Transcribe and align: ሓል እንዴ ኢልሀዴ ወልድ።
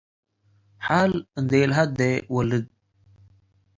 ሓል 0.85 1.11
እንዴ 1.39 1.51
ኢልሀዴ 1.63 1.99
ወልድ። 2.33 2.65